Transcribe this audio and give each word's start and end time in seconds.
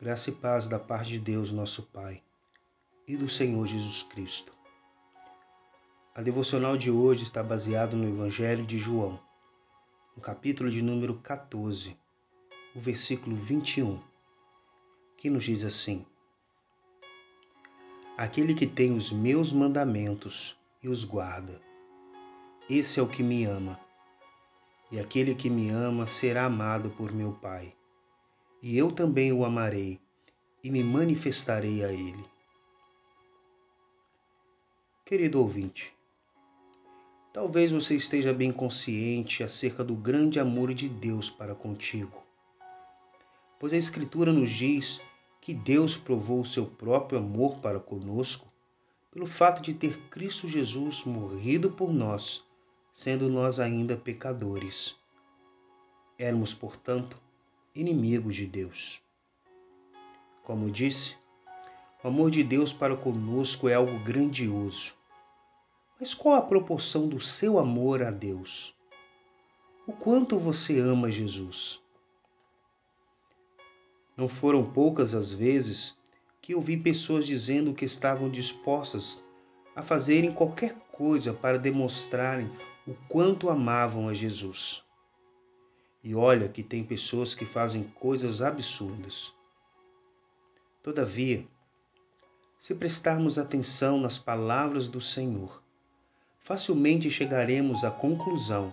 Graça 0.00 0.30
e 0.30 0.32
paz 0.32 0.68
da 0.68 0.78
parte 0.78 1.10
de 1.10 1.18
Deus, 1.18 1.50
nosso 1.50 1.82
Pai, 1.82 2.22
e 3.04 3.16
do 3.16 3.28
Senhor 3.28 3.66
Jesus 3.66 4.04
Cristo. 4.04 4.52
A 6.14 6.22
devocional 6.22 6.76
de 6.76 6.88
hoje 6.88 7.24
está 7.24 7.42
baseada 7.42 7.96
no 7.96 8.08
Evangelho 8.08 8.64
de 8.64 8.78
João, 8.78 9.18
no 10.14 10.22
capítulo 10.22 10.70
de 10.70 10.82
número 10.82 11.14
14, 11.14 11.96
o 12.76 12.80
versículo 12.80 13.34
21, 13.34 14.00
que 15.16 15.28
nos 15.28 15.42
diz 15.42 15.64
assim: 15.64 16.06
Aquele 18.16 18.54
que 18.54 18.68
tem 18.68 18.96
os 18.96 19.10
meus 19.10 19.52
mandamentos 19.52 20.56
e 20.80 20.88
os 20.88 21.02
guarda, 21.02 21.60
esse 22.70 23.00
é 23.00 23.02
o 23.02 23.08
que 23.08 23.24
me 23.24 23.44
ama. 23.46 23.80
E 24.92 25.00
aquele 25.00 25.34
que 25.34 25.50
me 25.50 25.70
ama 25.70 26.06
será 26.06 26.44
amado 26.44 26.88
por 26.90 27.10
meu 27.10 27.32
Pai 27.32 27.74
e 28.62 28.76
eu 28.76 28.90
também 28.90 29.32
o 29.32 29.44
amarei 29.44 30.00
e 30.62 30.70
me 30.70 30.82
manifestarei 30.82 31.84
a 31.84 31.92
ele. 31.92 32.24
Querido 35.04 35.40
ouvinte, 35.40 35.94
talvez 37.32 37.70
você 37.70 37.94
esteja 37.96 38.32
bem 38.32 38.52
consciente 38.52 39.42
acerca 39.42 39.82
do 39.82 39.94
grande 39.94 40.38
amor 40.38 40.74
de 40.74 40.88
Deus 40.88 41.30
para 41.30 41.54
contigo, 41.54 42.22
pois 43.58 43.72
a 43.72 43.76
Escritura 43.76 44.32
nos 44.32 44.50
diz 44.50 45.00
que 45.40 45.54
Deus 45.54 45.96
provou 45.96 46.40
o 46.40 46.46
seu 46.46 46.66
próprio 46.66 47.18
amor 47.18 47.58
para 47.60 47.80
conosco 47.80 48.46
pelo 49.10 49.26
fato 49.26 49.62
de 49.62 49.72
ter 49.72 49.98
Cristo 50.10 50.46
Jesus 50.46 51.04
morrido 51.04 51.70
por 51.70 51.92
nós, 51.92 52.44
sendo 52.92 53.28
nós 53.28 53.58
ainda 53.58 53.96
pecadores. 53.96 54.96
Éramos, 56.18 56.52
portanto, 56.52 57.16
inimigos 57.78 58.34
de 58.34 58.44
Deus. 58.44 59.00
Como 60.42 60.68
disse, 60.68 61.14
o 62.02 62.08
amor 62.08 62.28
de 62.28 62.42
Deus 62.42 62.72
para 62.72 62.96
conosco 62.96 63.68
é 63.68 63.74
algo 63.74 63.96
grandioso. 64.00 64.94
Mas 66.00 66.12
qual 66.12 66.34
a 66.34 66.42
proporção 66.42 67.06
do 67.08 67.20
seu 67.20 67.56
amor 67.56 68.02
a 68.02 68.10
Deus? 68.10 68.74
O 69.86 69.92
quanto 69.92 70.40
você 70.40 70.80
ama 70.80 71.08
Jesus? 71.08 71.80
Não 74.16 74.28
foram 74.28 74.68
poucas 74.68 75.14
as 75.14 75.32
vezes 75.32 75.96
que 76.42 76.56
ouvi 76.56 76.76
pessoas 76.76 77.24
dizendo 77.24 77.72
que 77.72 77.84
estavam 77.84 78.28
dispostas 78.28 79.22
a 79.76 79.84
fazerem 79.84 80.32
qualquer 80.32 80.74
coisa 80.90 81.32
para 81.32 81.56
demonstrarem 81.56 82.50
o 82.88 82.94
quanto 83.08 83.48
amavam 83.48 84.08
a 84.08 84.14
Jesus. 84.14 84.82
E 86.02 86.14
olha 86.14 86.48
que 86.48 86.62
tem 86.62 86.84
pessoas 86.84 87.34
que 87.34 87.44
fazem 87.44 87.82
coisas 87.82 88.40
absurdas. 88.40 89.32
Todavia, 90.82 91.44
se 92.60 92.74
prestarmos 92.74 93.38
atenção 93.38 94.00
nas 94.00 94.18
palavras 94.18 94.88
do 94.88 95.00
Senhor, 95.00 95.62
facilmente 96.40 97.10
chegaremos 97.10 97.84
à 97.84 97.90
conclusão 97.90 98.72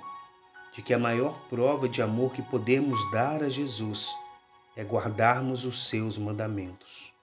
de 0.74 0.82
que 0.82 0.94
a 0.94 1.00
maior 1.00 1.48
prova 1.50 1.88
de 1.88 2.02
amor 2.02 2.34
que 2.34 2.42
podemos 2.42 3.00
dar 3.12 3.44
a 3.44 3.50
Jesus 3.50 4.10
é 4.76 4.84
guardarmos 4.84 5.66
os 5.66 5.88
seus 5.88 6.18
mandamentos. 6.18 7.14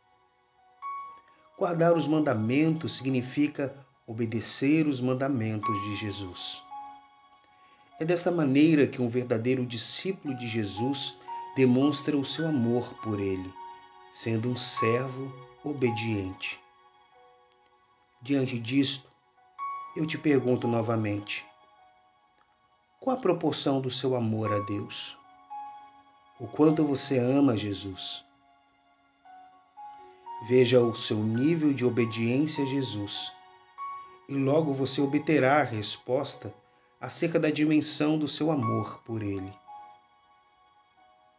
Guardar 1.59 1.95
os 1.95 2.07
mandamentos 2.07 2.97
significa 2.97 3.75
obedecer 4.07 4.87
os 4.87 5.01
mandamentos 5.01 5.83
de 5.83 5.97
Jesus. 5.97 6.63
É 8.03 8.05
desta 8.05 8.33
maneira 8.33 8.85
que 8.85 9.01
um 9.01 9.09
verdadeiro 9.09 9.65
discípulo 9.65 10.37
de 10.37 10.49
Jesus 10.49 11.17
demonstra 11.55 12.17
o 12.17 12.25
seu 12.25 12.49
amor 12.49 12.93
por 12.95 13.21
ele, 13.21 13.49
sendo 14.13 14.51
um 14.51 14.57
servo 14.57 15.33
obediente. 15.63 16.59
Diante 18.21 18.59
disto, 18.59 19.09
eu 19.95 20.05
te 20.05 20.19
pergunto 20.19 20.67
novamente: 20.67 21.47
qual 22.99 23.17
a 23.17 23.21
proporção 23.21 23.81
do 23.81 23.89
seu 23.89 24.17
amor 24.17 24.53
a 24.53 24.59
Deus? 24.59 25.17
O 26.41 26.49
quanto 26.49 26.85
você 26.85 27.21
ama 27.21 27.57
Jesus? 27.57 28.25
Veja 30.49 30.81
o 30.81 30.93
seu 30.93 31.19
nível 31.19 31.73
de 31.73 31.85
obediência 31.85 32.65
a 32.65 32.67
Jesus 32.67 33.31
e 34.29 34.35
logo 34.35 34.75
você 34.75 35.01
obterá 35.01 35.61
a 35.61 35.65
resposta 35.65 36.53
acerca 37.03 37.41
da 37.41 37.51
dimensão 37.51 38.17
do 38.17 38.29
seu 38.29 38.53
amor 38.53 39.03
por 39.03 39.25
Ele. 39.25 39.53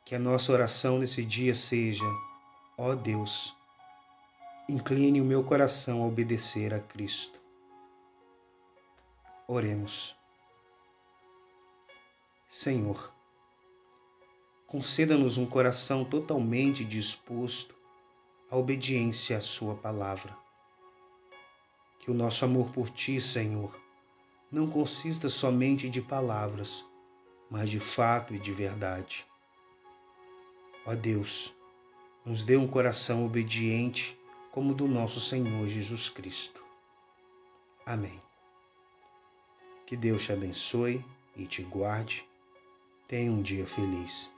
Que 0.04 0.14
a 0.14 0.20
nossa 0.20 0.52
oração 0.52 1.00
nesse 1.00 1.24
dia 1.24 1.56
seja: 1.56 2.04
ó 2.78 2.90
oh 2.90 2.96
Deus, 2.96 3.56
incline 4.68 5.22
o 5.22 5.24
meu 5.24 5.42
coração 5.42 6.04
a 6.04 6.06
obedecer 6.06 6.74
a 6.74 6.82
Cristo. 6.82 7.40
Oremos. 9.48 10.14
Senhor, 12.50 13.14
conceda-nos 14.68 15.38
um 15.38 15.46
coração 15.46 16.04
totalmente 16.04 16.84
disposto 16.84 17.74
à 18.52 18.58
obediência 18.58 19.38
à 19.38 19.40
Sua 19.40 19.76
palavra. 19.76 20.36
Que 22.00 22.12
o 22.12 22.14
nosso 22.14 22.44
amor 22.44 22.70
por 22.72 22.90
Ti, 22.90 23.22
Senhor, 23.22 23.74
não 24.54 24.70
consista 24.70 25.30
somente 25.30 25.90
de 25.90 26.00
palavras, 26.00 26.86
mas 27.50 27.72
de 27.72 27.80
fato 27.80 28.36
e 28.36 28.40
de 28.40 28.54
verdade. 28.54 29.26
Ó 30.86 30.94
Deus, 30.94 31.52
nos 32.24 32.44
dê 32.44 32.56
um 32.56 32.68
coração 32.68 33.26
obediente 33.26 34.16
como 34.52 34.72
o 34.72 34.76
do 34.76 34.88
nosso 34.88 35.20
Senhor 35.20 35.68
Jesus 35.68 36.08
Cristo. 36.08 36.64
Amém. 37.84 38.22
Que 39.88 39.98
Deus 39.98 40.24
te 40.24 40.32
abençoe 40.32 41.04
e 41.36 41.48
te 41.48 41.64
guarde. 41.64 42.24
Tenha 43.08 43.32
um 43.32 43.42
dia 43.42 43.66
feliz. 43.66 44.30